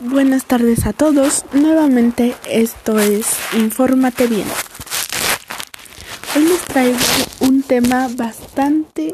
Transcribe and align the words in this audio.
Buenas 0.00 0.44
tardes 0.44 0.86
a 0.86 0.92
todos. 0.92 1.44
Nuevamente 1.52 2.36
esto 2.48 3.00
es 3.00 3.26
Infórmate 3.54 4.28
bien. 4.28 4.46
Hoy 6.36 6.44
les 6.44 6.60
traigo 6.66 6.98
un 7.40 7.64
tema 7.64 8.08
bastante, 8.14 9.12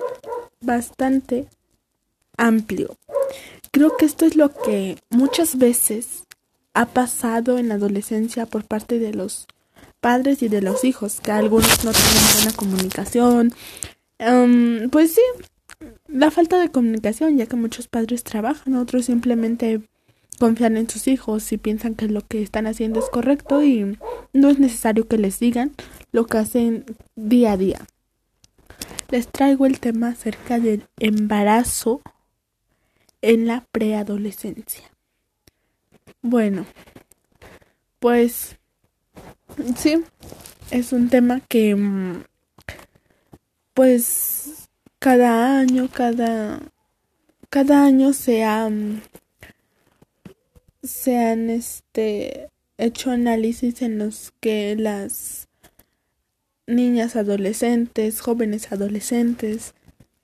bastante 0.60 1.48
amplio. 2.36 2.98
Creo 3.70 3.96
que 3.96 4.04
esto 4.04 4.26
es 4.26 4.36
lo 4.36 4.52
que 4.52 4.98
muchas 5.08 5.56
veces 5.56 6.24
ha 6.74 6.84
pasado 6.84 7.56
en 7.56 7.70
la 7.70 7.76
adolescencia 7.76 8.44
por 8.44 8.64
parte 8.64 8.98
de 8.98 9.14
los 9.14 9.46
padres 10.00 10.42
y 10.42 10.48
de 10.48 10.60
los 10.60 10.84
hijos, 10.84 11.22
que 11.22 11.32
algunos 11.32 11.82
no 11.82 11.92
tienen 11.92 12.34
buena 12.34 12.52
comunicación. 12.56 13.54
Em, 14.18 14.90
pues 14.90 15.14
sí, 15.14 15.22
la 16.08 16.30
falta 16.30 16.58
de 16.58 16.70
comunicación, 16.70 17.38
ya 17.38 17.46
que 17.46 17.56
muchos 17.56 17.88
padres 17.88 18.22
trabajan, 18.22 18.74
otros 18.74 19.06
simplemente 19.06 19.80
confían 20.38 20.76
en 20.76 20.88
sus 20.88 21.08
hijos 21.08 21.52
y 21.52 21.58
piensan 21.58 21.94
que 21.94 22.08
lo 22.08 22.20
que 22.22 22.42
están 22.42 22.66
haciendo 22.66 23.00
es 23.00 23.08
correcto 23.10 23.62
y 23.62 23.98
no 24.32 24.50
es 24.50 24.58
necesario 24.58 25.06
que 25.06 25.18
les 25.18 25.38
digan 25.38 25.72
lo 26.12 26.26
que 26.26 26.38
hacen 26.38 26.84
día 27.16 27.52
a 27.52 27.56
día. 27.56 27.86
Les 29.10 29.28
traigo 29.28 29.66
el 29.66 29.80
tema 29.80 30.08
acerca 30.08 30.58
del 30.58 30.86
embarazo 30.98 32.02
en 33.22 33.46
la 33.46 33.64
preadolescencia. 33.72 34.90
Bueno, 36.22 36.66
pues 38.00 38.56
sí, 39.76 40.02
es 40.70 40.92
un 40.92 41.08
tema 41.08 41.40
que 41.40 41.74
mm, 41.74 42.24
pues 43.74 44.68
cada 44.98 45.58
año, 45.58 45.88
cada 45.92 46.60
cada 47.50 47.84
año 47.84 48.12
se 48.12 48.42
ha 48.42 48.68
mm, 48.68 49.00
se 50.84 51.16
han 51.16 51.48
este 51.50 52.50
hecho 52.76 53.10
análisis 53.10 53.82
en 53.82 53.98
los 53.98 54.32
que 54.40 54.76
las 54.76 55.48
niñas 56.66 57.16
adolescentes, 57.16 58.20
jóvenes 58.20 58.70
adolescentes, 58.70 59.74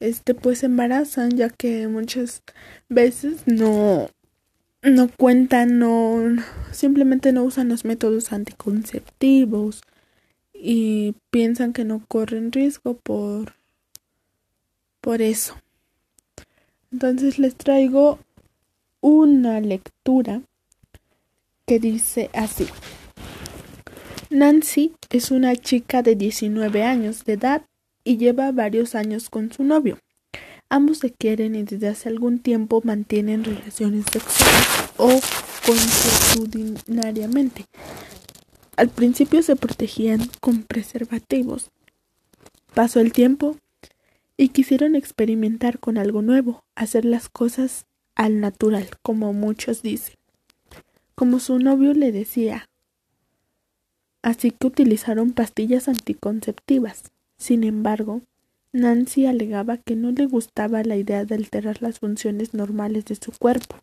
este 0.00 0.34
pues 0.34 0.62
embarazan 0.62 1.30
ya 1.36 1.48
que 1.50 1.88
muchas 1.88 2.42
veces 2.88 3.42
no 3.46 4.08
no 4.82 5.10
cuentan, 5.14 5.78
no 5.78 6.42
simplemente 6.72 7.32
no 7.32 7.44
usan 7.44 7.68
los 7.68 7.84
métodos 7.84 8.32
anticonceptivos 8.32 9.82
y 10.54 11.14
piensan 11.30 11.72
que 11.72 11.84
no 11.84 12.04
corren 12.06 12.52
riesgo 12.52 12.94
por 12.94 13.54
por 15.00 15.22
eso. 15.22 15.56
Entonces 16.92 17.38
les 17.38 17.54
traigo 17.56 18.18
una 19.00 19.60
lectura 19.60 20.42
que 21.70 21.78
dice 21.78 22.30
así. 22.32 22.66
Nancy 24.28 24.92
es 25.08 25.30
una 25.30 25.54
chica 25.54 26.02
de 26.02 26.16
19 26.16 26.82
años 26.82 27.24
de 27.24 27.34
edad 27.34 27.64
y 28.02 28.16
lleva 28.16 28.50
varios 28.50 28.96
años 28.96 29.30
con 29.30 29.52
su 29.52 29.62
novio. 29.62 29.96
Ambos 30.68 30.98
se 30.98 31.12
quieren 31.12 31.54
y 31.54 31.62
desde 31.62 31.86
hace 31.86 32.08
algún 32.08 32.40
tiempo 32.40 32.80
mantienen 32.82 33.44
relaciones 33.44 34.04
sexuales 34.12 34.66
o 34.96 35.20
consuetudinariamente. 35.64 37.66
Al 38.74 38.88
principio 38.88 39.40
se 39.40 39.54
protegían 39.54 40.28
con 40.40 40.64
preservativos. 40.64 41.70
Pasó 42.74 42.98
el 42.98 43.12
tiempo 43.12 43.54
y 44.36 44.48
quisieron 44.48 44.96
experimentar 44.96 45.78
con 45.78 45.98
algo 45.98 46.20
nuevo, 46.20 46.64
hacer 46.74 47.04
las 47.04 47.28
cosas 47.28 47.86
al 48.16 48.40
natural, 48.40 48.88
como 49.04 49.32
muchos 49.32 49.82
dicen 49.82 50.19
como 51.20 51.38
su 51.38 51.58
novio 51.58 51.92
le 51.92 52.12
decía. 52.12 52.64
Así 54.22 54.52
que 54.52 54.68
utilizaron 54.68 55.32
pastillas 55.32 55.86
anticonceptivas. 55.86 57.10
Sin 57.36 57.62
embargo, 57.62 58.22
Nancy 58.72 59.26
alegaba 59.26 59.76
que 59.76 59.96
no 59.96 60.12
le 60.12 60.24
gustaba 60.24 60.82
la 60.82 60.96
idea 60.96 61.26
de 61.26 61.34
alterar 61.34 61.82
las 61.82 61.98
funciones 61.98 62.54
normales 62.54 63.04
de 63.04 63.16
su 63.16 63.32
cuerpo, 63.32 63.76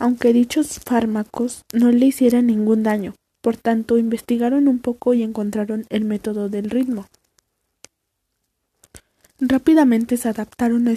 aunque 0.00 0.32
dichos 0.32 0.80
fármacos 0.84 1.62
no 1.72 1.92
le 1.92 2.06
hicieran 2.06 2.48
ningún 2.48 2.82
daño. 2.82 3.14
Por 3.40 3.56
tanto, 3.56 3.96
investigaron 3.96 4.66
un 4.66 4.80
poco 4.80 5.14
y 5.14 5.22
encontraron 5.22 5.84
el 5.88 6.04
método 6.04 6.48
del 6.48 6.68
ritmo. 6.68 7.06
Rápidamente 9.46 10.16
se 10.16 10.30
adaptaron 10.30 10.88
a, 10.88 10.92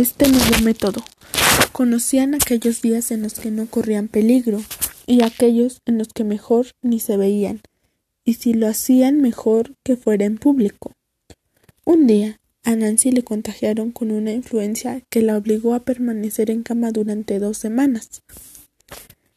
este 0.00 0.28
nuevo 0.28 0.64
método, 0.64 1.04
Conocían 1.70 2.34
aquellos 2.34 2.82
días 2.82 3.12
en 3.12 3.22
los 3.22 3.34
que 3.34 3.52
no 3.52 3.66
corrían 3.66 4.08
peligro 4.08 4.60
y 5.06 5.22
aquellos 5.22 5.80
en 5.86 5.96
los 5.96 6.08
que 6.08 6.24
mejor 6.24 6.66
ni 6.82 6.98
se 6.98 7.16
veían, 7.16 7.60
y 8.24 8.34
si 8.34 8.52
lo 8.52 8.66
hacían 8.66 9.20
mejor 9.20 9.76
que 9.84 9.96
fuera 9.96 10.24
en 10.24 10.38
público. 10.38 10.90
Un 11.84 12.08
día 12.08 12.40
a 12.64 12.74
Nancy 12.74 13.12
le 13.12 13.22
contagiaron 13.22 13.92
con 13.92 14.10
una 14.10 14.32
influencia 14.32 15.00
que 15.08 15.22
la 15.22 15.36
obligó 15.36 15.74
a 15.74 15.84
permanecer 15.84 16.50
en 16.50 16.64
cama 16.64 16.90
durante 16.90 17.38
dos 17.38 17.58
semanas. 17.58 18.22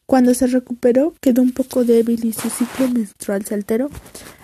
Cuando 0.05 0.33
se 0.33 0.47
recuperó 0.47 1.13
quedó 1.19 1.41
un 1.41 1.51
poco 1.51 1.83
débil 1.83 2.23
y 2.25 2.33
su 2.33 2.49
ciclo 2.49 2.87
menstrual 2.89 3.45
se 3.45 3.55
alteró. 3.55 3.89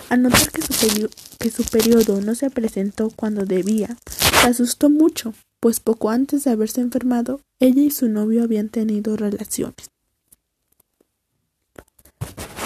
Al 0.09 0.23
notar 0.23 0.51
que 0.51 0.61
su, 0.61 1.09
que 1.39 1.51
su 1.51 1.63
periodo 1.63 2.19
no 2.21 2.35
se 2.35 2.49
presentó 2.49 3.09
cuando 3.15 3.45
debía, 3.45 3.95
se 4.41 4.47
asustó 4.47 4.89
mucho 4.89 5.33
pues 5.61 5.79
poco 5.79 6.09
antes 6.09 6.43
de 6.43 6.51
haberse 6.51 6.81
enfermado, 6.81 7.39
ella 7.59 7.83
y 7.83 7.91
su 7.91 8.09
novio 8.09 8.43
habían 8.43 8.69
tenido 8.69 9.15
relaciones. 9.15 9.91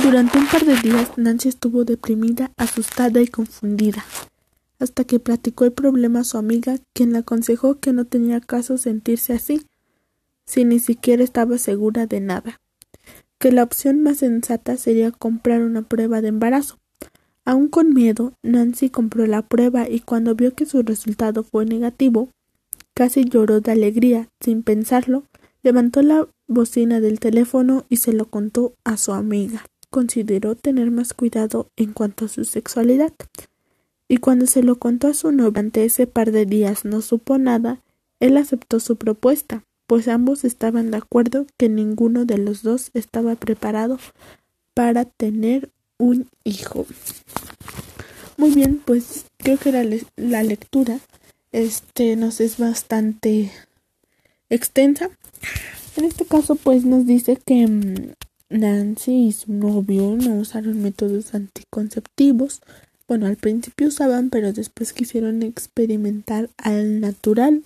Durante 0.02 0.38
un 0.38 0.48
par 0.48 0.66
de 0.66 0.78
días 0.78 1.18
Nancy 1.18 1.50
estuvo 1.50 1.84
deprimida, 1.84 2.52
asustada 2.56 3.22
y 3.22 3.28
confundida, 3.28 4.06
hasta 4.80 5.04
que 5.04 5.20
platicó 5.20 5.66
el 5.66 5.74
problema 5.74 6.22
a 6.22 6.24
su 6.24 6.38
amiga, 6.38 6.78
quien 6.94 7.12
le 7.12 7.20
aconsejó 7.20 7.80
que 7.80 7.92
no 7.92 8.06
tenía 8.06 8.40
caso 8.40 8.78
sentirse 8.78 9.34
así, 9.34 9.66
si 10.46 10.64
ni 10.64 10.80
siquiera 10.80 11.24
estaba 11.24 11.58
segura 11.58 12.06
de 12.06 12.22
nada, 12.22 12.62
que 13.40 13.52
la 13.52 13.64
opción 13.64 14.02
más 14.02 14.18
sensata 14.18 14.78
sería 14.78 15.12
comprar 15.12 15.62
una 15.62 15.82
prueba 15.82 16.22
de 16.22 16.30
embarazo. 16.30 16.78
Aún 17.44 17.68
con 17.68 17.94
miedo, 17.94 18.34
Nancy 18.44 18.90
compró 18.90 19.28
la 19.28 19.44
prueba 19.44 19.88
y 19.88 20.00
cuando 20.00 20.36
vio 20.36 20.54
que 20.54 20.66
su 20.66 20.82
resultado 20.82 21.44
fue 21.44 21.66
negativo, 21.66 22.30
Casi 22.98 23.26
lloró 23.26 23.60
de 23.60 23.74
alegría. 23.74 24.30
Sin 24.40 24.64
pensarlo, 24.64 25.26
levantó 25.64 26.02
la 26.02 26.28
bocina 26.48 27.02
del 27.02 27.20
teléfono 27.20 27.84
y 27.90 27.98
se 27.98 28.14
lo 28.14 28.30
contó 28.30 28.74
a 28.86 28.96
su 28.96 29.12
amiga. 29.12 29.66
Consideró 29.90 30.56
tener 30.56 30.92
más 30.92 31.14
cuidado 31.14 31.68
en 31.76 31.92
cuanto 31.92 32.26
a 32.26 32.30
su 32.30 32.46
sexualidad. 32.46 33.12
Y 34.08 34.18
cuando 34.18 34.48
se 34.48 34.64
lo 34.64 34.78
contó 34.78 35.10
a 35.10 35.14
su 35.14 35.34
novio 35.34 35.52
durante 35.52 35.84
ese 35.84 36.08
par 36.08 36.32
de 36.32 36.46
días 36.46 36.86
no 36.86 37.02
supo 37.02 37.38
nada, 37.38 37.82
él 38.22 38.38
aceptó 38.38 38.80
su 38.80 38.96
propuesta, 38.96 39.66
pues 39.88 40.08
ambos 40.08 40.44
estaban 40.44 40.92
de 40.92 40.98
acuerdo 40.98 41.46
que 41.58 41.70
ninguno 41.70 42.26
de 42.26 42.38
los 42.38 42.64
dos 42.64 42.92
estaba 42.94 43.36
preparado 43.36 44.00
para 44.74 45.06
tener 45.06 45.70
un 45.98 46.28
hijo. 46.44 46.86
Muy 48.38 48.52
bien, 48.52 48.82
pues 48.84 49.26
creo 49.38 49.58
que 49.58 49.70
era 49.70 49.84
la 50.18 50.44
lectura 50.44 51.00
este 51.56 52.18
nos 52.18 52.42
es 52.42 52.58
bastante 52.58 53.50
extensa. 54.50 55.10
En 55.96 56.04
este 56.04 56.26
caso, 56.26 56.56
pues 56.56 56.84
nos 56.84 57.06
dice 57.06 57.40
que 57.46 57.66
mm, 57.66 58.12
Nancy 58.50 59.28
y 59.28 59.32
su 59.32 59.54
novio 59.54 60.18
no 60.18 60.36
usaron 60.36 60.82
métodos 60.82 61.34
anticonceptivos. 61.34 62.62
Bueno, 63.08 63.28
al 63.28 63.38
principio 63.38 63.88
usaban, 63.88 64.30
pero 64.30 64.52
después 64.52 64.92
quisieron 64.92 65.44
experimentar 65.44 66.50
al 66.58 67.00
natural. 67.00 67.64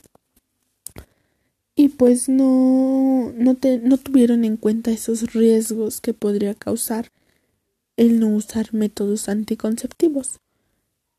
Y 1.79 1.87
pues 1.87 2.27
no, 2.27 3.31
no, 3.35 3.57
no 3.83 3.97
tuvieron 3.97 4.43
en 4.43 4.57
cuenta 4.57 4.91
esos 4.91 5.33
riesgos 5.33 6.01
que 6.01 6.13
podría 6.13 6.53
causar 6.53 7.11
el 7.95 8.19
no 8.19 8.27
usar 8.27 8.73
métodos 8.73 9.29
anticonceptivos 9.29 10.39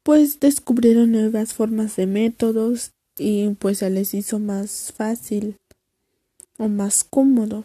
pues 0.03 0.41
descubrieron 0.41 1.13
nuevas 1.13 1.55
formas 1.55 1.97
de 1.97 2.07
métodos 2.07 2.93
y 3.17 3.49
pues 3.51 3.79
se 3.79 3.91
les 3.91 4.15
hizo 4.15 4.39
más 4.39 4.93
fácil 4.97 5.57
o 6.59 6.69
más 6.69 7.05
cómodo. 7.05 7.65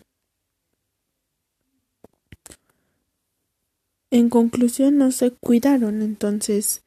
En 4.12 4.30
conclusión 4.30 4.98
no 4.98 5.12
se 5.12 5.32
cuidaron, 5.32 6.02
entonces 6.02 6.84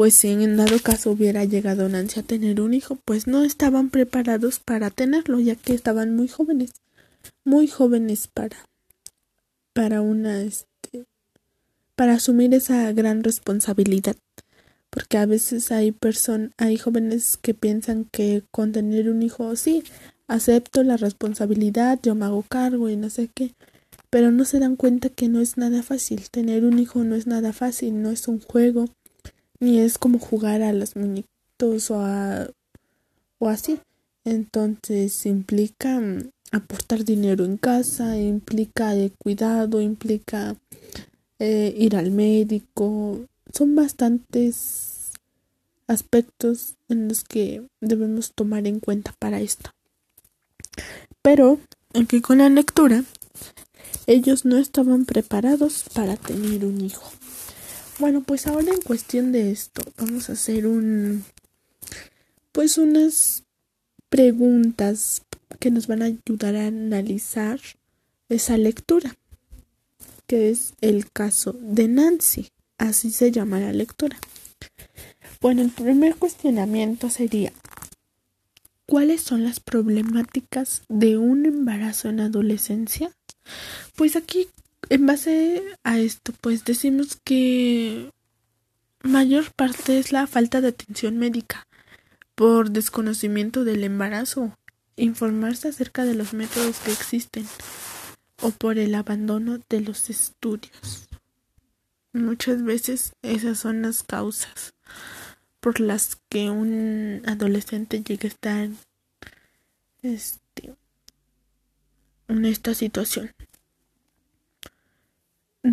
pues 0.00 0.14
si 0.14 0.28
en 0.28 0.56
dado 0.56 0.78
caso 0.78 1.10
hubiera 1.10 1.44
llegado 1.44 1.86
Nancy 1.86 2.20
a 2.20 2.22
tener 2.22 2.62
un 2.62 2.72
hijo, 2.72 2.96
pues 3.04 3.26
no 3.26 3.44
estaban 3.44 3.90
preparados 3.90 4.58
para 4.58 4.88
tenerlo, 4.88 5.40
ya 5.40 5.56
que 5.56 5.74
estaban 5.74 6.16
muy 6.16 6.26
jóvenes, 6.26 6.70
muy 7.44 7.66
jóvenes 7.66 8.26
para 8.26 8.56
para 9.74 10.00
una 10.00 10.40
este 10.40 11.04
para 11.96 12.14
asumir 12.14 12.54
esa 12.54 12.90
gran 12.92 13.22
responsabilidad 13.22 14.16
porque 14.88 15.18
a 15.18 15.26
veces 15.26 15.70
hay 15.70 15.92
personas, 15.92 16.52
hay 16.56 16.78
jóvenes 16.78 17.36
que 17.36 17.52
piensan 17.52 18.06
que 18.06 18.42
con 18.50 18.72
tener 18.72 19.10
un 19.10 19.22
hijo 19.22 19.54
sí, 19.54 19.84
acepto 20.28 20.82
la 20.82 20.96
responsabilidad, 20.96 22.00
yo 22.02 22.14
me 22.14 22.24
hago 22.24 22.42
cargo 22.42 22.88
y 22.88 22.96
no 22.96 23.10
sé 23.10 23.28
qué, 23.34 23.52
pero 24.08 24.30
no 24.30 24.46
se 24.46 24.60
dan 24.60 24.76
cuenta 24.76 25.10
que 25.10 25.28
no 25.28 25.40
es 25.40 25.58
nada 25.58 25.82
fácil. 25.82 26.30
Tener 26.30 26.64
un 26.64 26.78
hijo 26.78 27.04
no 27.04 27.16
es 27.16 27.26
nada 27.26 27.52
fácil, 27.52 28.00
no 28.00 28.10
es 28.10 28.28
un 28.28 28.40
juego, 28.40 28.86
ni 29.60 29.78
es 29.78 29.98
como 29.98 30.18
jugar 30.18 30.62
a 30.62 30.72
los 30.72 30.96
muñequitos 30.96 31.90
o, 31.90 32.00
a, 32.00 32.48
o 33.38 33.48
así. 33.48 33.78
Entonces 34.24 35.26
implica 35.26 36.00
mm, 36.00 36.30
aportar 36.52 37.04
dinero 37.04 37.44
en 37.44 37.56
casa, 37.56 38.18
implica 38.18 38.94
el 38.94 39.12
cuidado, 39.12 39.80
implica 39.80 40.56
eh, 41.38 41.74
ir 41.76 41.96
al 41.96 42.10
médico. 42.10 43.20
Son 43.52 43.74
bastantes 43.74 45.12
aspectos 45.86 46.76
en 46.88 47.08
los 47.08 47.24
que 47.24 47.62
debemos 47.80 48.32
tomar 48.32 48.66
en 48.66 48.80
cuenta 48.80 49.14
para 49.18 49.40
esto. 49.40 49.70
Pero, 51.22 51.58
aunque 51.94 52.22
con 52.22 52.38
la 52.38 52.48
lectura, 52.48 53.04
ellos 54.06 54.44
no 54.44 54.56
estaban 54.56 55.04
preparados 55.04 55.84
para 55.92 56.16
tener 56.16 56.64
un 56.64 56.80
hijo. 56.80 57.10
Bueno, 58.00 58.22
pues 58.22 58.46
ahora 58.46 58.72
en 58.72 58.80
cuestión 58.80 59.30
de 59.30 59.50
esto, 59.50 59.82
vamos 59.98 60.30
a 60.30 60.32
hacer 60.32 60.66
un, 60.66 61.22
pues 62.50 62.78
unas 62.78 63.44
preguntas 64.08 65.20
que 65.58 65.70
nos 65.70 65.86
van 65.86 66.00
a 66.00 66.06
ayudar 66.06 66.56
a 66.56 66.68
analizar 66.68 67.60
esa 68.30 68.56
lectura, 68.56 69.14
que 70.26 70.48
es 70.48 70.72
el 70.80 71.12
caso 71.12 71.54
de 71.60 71.88
Nancy, 71.88 72.48
así 72.78 73.10
se 73.10 73.32
llama 73.32 73.60
la 73.60 73.74
lectura. 73.74 74.18
Bueno, 75.42 75.60
el 75.60 75.70
primer 75.70 76.16
cuestionamiento 76.16 77.10
sería, 77.10 77.52
¿Cuáles 78.86 79.20
son 79.20 79.44
las 79.44 79.60
problemáticas 79.60 80.82
de 80.88 81.16
un 81.16 81.44
embarazo 81.44 82.08
en 82.08 82.18
adolescencia? 82.18 83.12
Pues 83.94 84.16
aquí, 84.16 84.48
en 84.90 85.06
base 85.06 85.62
a 85.84 85.98
esto, 85.98 86.32
pues 86.40 86.64
decimos 86.64 87.16
que 87.24 88.10
mayor 89.02 89.52
parte 89.52 89.98
es 89.98 90.10
la 90.12 90.26
falta 90.26 90.60
de 90.60 90.68
atención 90.68 91.16
médica 91.16 91.66
por 92.34 92.70
desconocimiento 92.70 93.64
del 93.64 93.84
embarazo, 93.84 94.58
informarse 94.96 95.68
acerca 95.68 96.04
de 96.04 96.14
los 96.14 96.34
métodos 96.34 96.78
que 96.80 96.90
existen 96.90 97.46
o 98.42 98.50
por 98.50 98.78
el 98.78 98.94
abandono 98.96 99.60
de 99.68 99.80
los 99.80 100.10
estudios. 100.10 101.08
Muchas 102.12 102.64
veces 102.64 103.12
esas 103.22 103.60
son 103.60 103.82
las 103.82 104.02
causas 104.02 104.74
por 105.60 105.78
las 105.78 106.18
que 106.28 106.50
un 106.50 107.22
adolescente 107.26 108.02
llega 108.02 108.24
a 108.24 108.28
estar 108.28 108.68
este, 110.02 110.74
en 112.26 112.44
esta 112.44 112.74
situación. 112.74 113.30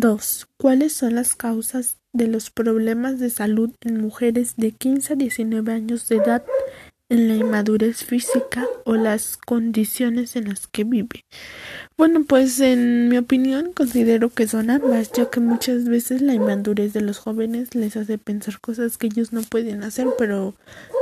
2. 0.00 0.46
¿Cuáles 0.56 0.92
son 0.92 1.14
las 1.14 1.34
causas 1.34 1.96
de 2.12 2.26
los 2.26 2.50
problemas 2.50 3.18
de 3.18 3.30
salud 3.30 3.70
en 3.80 4.00
mujeres 4.00 4.54
de 4.56 4.72
15 4.72 5.12
a 5.12 5.16
19 5.16 5.72
años 5.72 6.08
de 6.08 6.16
edad 6.16 6.42
en 7.08 7.28
la 7.28 7.36
inmadurez 7.36 8.04
física 8.04 8.66
o 8.84 8.94
las 8.94 9.38
condiciones 9.38 10.36
en 10.36 10.48
las 10.48 10.66
que 10.66 10.84
vive. 10.84 11.24
Bueno, 11.96 12.24
pues 12.24 12.60
en 12.60 13.08
mi 13.08 13.16
opinión 13.16 13.72
considero 13.72 14.28
que 14.28 14.46
son 14.46 14.70
ambas, 14.70 15.10
ya 15.12 15.30
que 15.30 15.40
muchas 15.40 15.84
veces 15.84 16.20
la 16.20 16.34
inmadurez 16.34 16.92
de 16.92 17.00
los 17.00 17.18
jóvenes 17.18 17.74
les 17.74 17.96
hace 17.96 18.18
pensar 18.18 18.60
cosas 18.60 18.98
que 18.98 19.06
ellos 19.06 19.32
no 19.32 19.42
pueden 19.42 19.82
hacer, 19.82 20.06
pero 20.18 20.54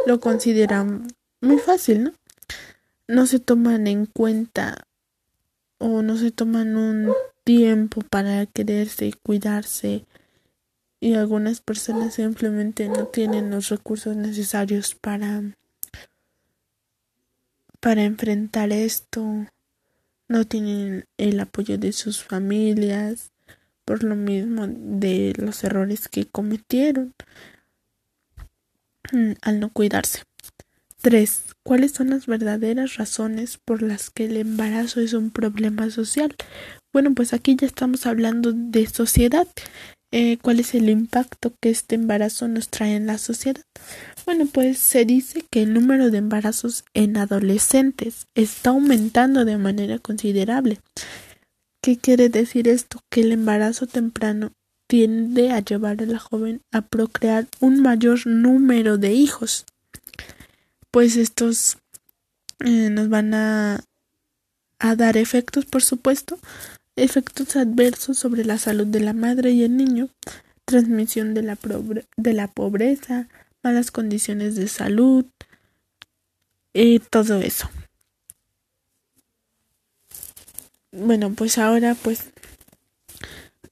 lo 0.06 0.20
consideran 0.20 1.08
muy 1.40 1.58
fácil, 1.58 2.04
¿no? 2.04 2.12
No 3.08 3.26
se 3.26 3.40
toman 3.40 3.86
en 3.86 4.06
cuenta 4.06 4.86
o 5.78 6.02
no 6.02 6.16
se 6.16 6.30
toman 6.30 6.76
un 6.76 7.12
tiempo 7.46 8.00
para 8.00 8.44
quererse 8.46 9.06
y 9.06 9.12
cuidarse 9.12 10.04
y 10.98 11.14
algunas 11.14 11.60
personas 11.60 12.14
simplemente 12.14 12.88
no 12.88 13.06
tienen 13.06 13.50
los 13.50 13.68
recursos 13.68 14.16
necesarios 14.16 14.96
para 14.96 15.44
para 17.78 18.02
enfrentar 18.02 18.72
esto. 18.72 19.46
No 20.28 20.44
tienen 20.44 21.04
el 21.18 21.38
apoyo 21.38 21.78
de 21.78 21.92
sus 21.92 22.24
familias 22.24 23.30
por 23.84 24.02
lo 24.02 24.16
mismo 24.16 24.66
de 24.66 25.32
los 25.38 25.62
errores 25.62 26.08
que 26.08 26.26
cometieron 26.26 27.14
mm, 29.12 29.34
al 29.42 29.60
no 29.60 29.70
cuidarse. 29.70 30.24
3. 31.00 31.42
¿Cuáles 31.62 31.92
son 31.92 32.10
las 32.10 32.26
verdaderas 32.26 32.96
razones 32.96 33.58
por 33.58 33.82
las 33.82 34.10
que 34.10 34.24
el 34.24 34.36
embarazo 34.36 35.00
es 35.00 35.12
un 35.12 35.30
problema 35.30 35.88
social? 35.90 36.34
Bueno, 36.96 37.12
pues 37.12 37.34
aquí 37.34 37.56
ya 37.56 37.66
estamos 37.66 38.06
hablando 38.06 38.54
de 38.54 38.86
sociedad. 38.86 39.46
Eh, 40.12 40.38
¿Cuál 40.40 40.60
es 40.60 40.74
el 40.74 40.88
impacto 40.88 41.52
que 41.60 41.68
este 41.68 41.94
embarazo 41.94 42.48
nos 42.48 42.70
trae 42.70 42.96
en 42.96 43.06
la 43.06 43.18
sociedad? 43.18 43.60
Bueno, 44.24 44.46
pues 44.50 44.78
se 44.78 45.04
dice 45.04 45.44
que 45.50 45.60
el 45.60 45.74
número 45.74 46.10
de 46.10 46.16
embarazos 46.16 46.86
en 46.94 47.18
adolescentes 47.18 48.28
está 48.34 48.70
aumentando 48.70 49.44
de 49.44 49.58
manera 49.58 49.98
considerable. 49.98 50.80
¿Qué 51.82 51.98
quiere 51.98 52.30
decir 52.30 52.66
esto? 52.66 53.00
Que 53.10 53.20
el 53.20 53.32
embarazo 53.32 53.86
temprano 53.86 54.52
tiende 54.88 55.50
a 55.50 55.60
llevar 55.60 56.00
a 56.00 56.06
la 56.06 56.18
joven 56.18 56.62
a 56.72 56.80
procrear 56.80 57.46
un 57.60 57.82
mayor 57.82 58.26
número 58.26 58.96
de 58.96 59.12
hijos. 59.12 59.66
Pues 60.90 61.16
estos 61.16 61.76
eh, 62.60 62.88
nos 62.88 63.10
van 63.10 63.34
a, 63.34 63.84
a 64.78 64.96
dar 64.96 65.18
efectos, 65.18 65.66
por 65.66 65.82
supuesto, 65.82 66.38
efectos 66.96 67.56
adversos 67.56 68.18
sobre 68.18 68.44
la 68.44 68.58
salud 68.58 68.86
de 68.86 69.00
la 69.00 69.12
madre 69.12 69.52
y 69.52 69.62
el 69.62 69.76
niño, 69.76 70.08
transmisión 70.64 71.34
de 71.34 71.42
la, 71.42 71.58
de 72.16 72.32
la 72.32 72.48
pobreza, 72.48 73.28
malas 73.62 73.90
condiciones 73.90 74.56
de 74.56 74.68
salud 74.68 75.26
y 76.72 76.98
todo 76.98 77.40
eso. 77.40 77.68
Bueno, 80.92 81.32
pues 81.34 81.58
ahora 81.58 81.94
pues 81.94 82.30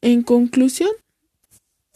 en 0.02 0.22
conclusión, 0.22 0.90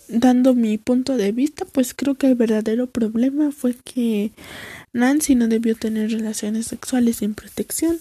dando 0.09 0.55
mi 0.55 0.79
punto 0.79 1.19
de 1.19 1.33
vista, 1.33 1.67
pues 1.67 1.93
creo 1.93 2.15
que 2.15 2.29
el 2.29 2.37
verdadero 2.37 2.87
problema 2.87 3.53
fue 3.53 3.75
que 3.75 4.33
Nancy 4.95 5.35
no 5.35 5.47
debió 5.49 5.77
tener 5.77 6.11
relaciones 6.11 6.67
sexuales 6.67 7.17
sin 7.17 7.35
protección, 7.35 8.01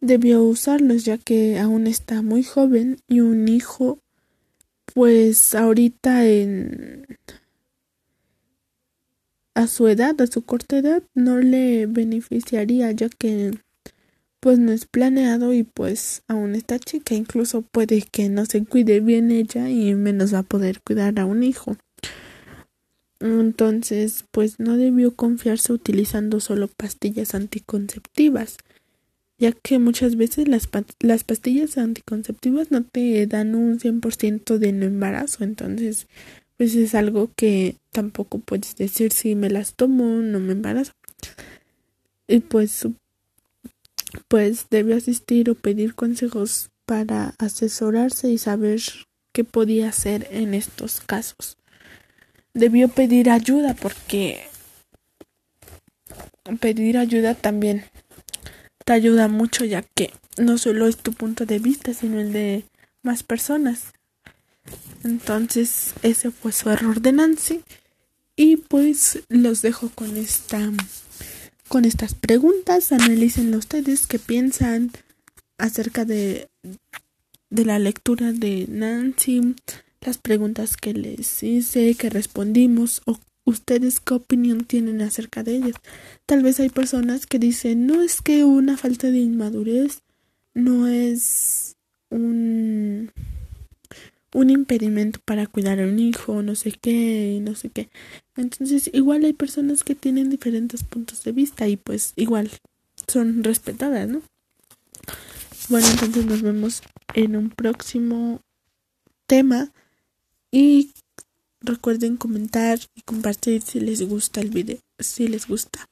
debió 0.00 0.42
usarlos 0.42 1.04
ya 1.04 1.18
que 1.18 1.58
aún 1.58 1.86
está 1.86 2.22
muy 2.22 2.42
joven 2.42 2.98
y 3.08 3.20
un 3.20 3.48
hijo 3.48 3.98
pues 4.94 5.54
ahorita 5.54 6.26
en 6.26 7.06
a 9.54 9.66
su 9.66 9.88
edad, 9.88 10.20
a 10.20 10.26
su 10.28 10.42
corta 10.42 10.78
edad, 10.78 11.02
no 11.14 11.38
le 11.38 11.86
beneficiaría 11.86 12.92
ya 12.92 13.08
que 13.08 13.50
pues 14.40 14.58
no 14.60 14.70
es 14.70 14.86
planeado 14.86 15.52
y 15.52 15.64
pues 15.64 16.22
aún 16.28 16.54
está 16.54 16.78
chica, 16.78 17.14
incluso 17.14 17.62
puede 17.62 18.02
que 18.02 18.28
no 18.28 18.46
se 18.46 18.64
cuide 18.64 19.00
bien 19.00 19.32
ella 19.32 19.68
y 19.68 19.94
menos 19.94 20.32
va 20.32 20.38
a 20.40 20.42
poder 20.44 20.80
cuidar 20.80 21.18
a 21.18 21.26
un 21.26 21.42
hijo. 21.42 21.76
Entonces, 23.20 24.24
pues 24.30 24.60
no 24.60 24.76
debió 24.76 25.16
confiarse 25.16 25.72
utilizando 25.72 26.38
solo 26.38 26.68
pastillas 26.68 27.34
anticonceptivas, 27.34 28.58
ya 29.38 29.52
que 29.52 29.78
muchas 29.78 30.16
veces 30.16 30.48
las, 30.48 30.68
las 31.00 31.24
pastillas 31.24 31.78
anticonceptivas 31.78 32.70
no 32.70 32.82
te 32.84 33.26
dan 33.26 33.54
un 33.54 33.78
100% 33.78 34.58
de 34.58 34.72
no 34.72 34.86
embarazo, 34.86 35.44
entonces 35.44 36.06
pues 36.56 36.74
es 36.74 36.94
algo 36.94 37.30
que 37.36 37.76
tampoco 37.92 38.40
puedes 38.40 38.76
decir 38.76 39.12
si 39.12 39.36
me 39.36 39.48
las 39.48 39.74
tomo 39.74 40.04
no 40.04 40.40
me 40.40 40.52
embarazo 40.52 40.92
y 42.26 42.40
pues 42.40 42.86
pues 44.28 44.66
debe 44.70 44.94
asistir 44.94 45.50
o 45.50 45.54
pedir 45.54 45.94
consejos 45.94 46.70
para 46.84 47.34
asesorarse 47.38 48.30
y 48.30 48.38
saber 48.38 48.80
qué 49.32 49.44
podía 49.44 49.88
hacer 49.88 50.26
en 50.30 50.54
estos 50.54 51.00
casos. 51.00 51.58
Debió 52.54 52.88
pedir 52.88 53.30
ayuda 53.30 53.74
porque 53.74 54.40
pedir 56.60 56.96
ayuda 56.96 57.34
también 57.34 57.84
te 58.88 58.94
ayuda 58.94 59.28
mucho 59.28 59.64
ya 59.64 59.82
que 59.82 60.12
no 60.38 60.56
solo 60.56 60.88
es 60.88 60.96
tu 60.96 61.12
punto 61.12 61.44
de 61.46 61.58
vista 61.58 61.92
sino 61.92 62.18
el 62.18 62.32
de 62.32 62.64
más 63.02 63.22
personas 63.22 63.92
entonces, 65.04 65.94
ese 66.02 66.30
fue 66.30 66.52
su 66.52 66.70
error 66.70 67.00
de 67.00 67.12
Nancy. 67.12 67.62
Y 68.36 68.56
pues 68.56 69.20
los 69.28 69.62
dejo 69.62 69.90
con 69.90 70.16
esta 70.16 70.70
con 71.68 71.84
estas 71.84 72.14
preguntas. 72.14 72.92
Analícenlo 72.92 73.58
ustedes 73.58 74.06
qué 74.06 74.18
piensan 74.18 74.90
acerca 75.58 76.04
de, 76.04 76.48
de 77.50 77.64
la 77.64 77.78
lectura 77.78 78.32
de 78.32 78.66
Nancy, 78.68 79.54
las 80.00 80.18
preguntas 80.18 80.76
que 80.76 80.94
les 80.94 81.42
hice, 81.42 81.94
que 81.94 82.10
respondimos 82.10 83.02
ustedes 83.48 84.00
qué 84.00 84.14
opinión 84.14 84.64
tienen 84.64 85.00
acerca 85.00 85.42
de 85.42 85.56
ellas. 85.56 85.74
Tal 86.26 86.42
vez 86.42 86.60
hay 86.60 86.68
personas 86.68 87.26
que 87.26 87.38
dicen, 87.38 87.86
no 87.86 88.02
es 88.02 88.20
que 88.22 88.44
una 88.44 88.76
falta 88.76 89.10
de 89.10 89.18
inmadurez 89.18 90.02
no 90.54 90.86
es 90.86 91.76
un 92.10 93.10
un 94.34 94.50
impedimento 94.50 95.20
para 95.24 95.46
cuidar 95.46 95.80
a 95.80 95.84
un 95.84 95.98
hijo, 95.98 96.42
no 96.42 96.54
sé 96.54 96.72
qué, 96.72 97.40
no 97.42 97.54
sé 97.54 97.70
qué. 97.70 97.88
Entonces, 98.36 98.90
igual 98.92 99.24
hay 99.24 99.32
personas 99.32 99.84
que 99.84 99.94
tienen 99.94 100.28
diferentes 100.28 100.84
puntos 100.84 101.24
de 101.24 101.32
vista 101.32 101.66
y 101.66 101.76
pues 101.76 102.12
igual 102.14 102.50
son 103.06 103.42
respetadas, 103.42 104.08
¿no? 104.08 104.22
Bueno, 105.68 105.86
entonces 105.88 106.26
nos 106.26 106.42
vemos 106.42 106.82
en 107.14 107.36
un 107.36 107.50
próximo 107.50 108.42
tema 109.26 109.72
y 110.50 110.92
recuerden 111.60 112.16
comentar 112.16 112.78
y 112.94 113.02
compartir 113.02 113.62
si 113.62 113.80
les 113.80 114.02
gusta 114.02 114.40
el 114.40 114.50
video, 114.50 114.78
si 114.98 115.28
les 115.28 115.46
gusta. 115.46 115.86